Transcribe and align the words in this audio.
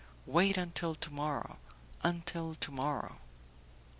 wait 0.25 0.57
until 0.57 0.95
to 0.95 1.11
morrow 1.11 1.59
until 2.01 2.55
to 2.55 2.71
morrow!" 2.71 3.17